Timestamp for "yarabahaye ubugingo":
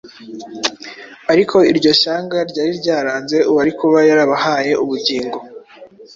4.09-5.37